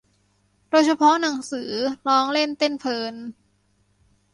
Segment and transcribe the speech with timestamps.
[0.69, 1.69] โดยเฉพาะ หนังสือ
[2.07, 3.15] ร้องเล่นเต้นเพลิน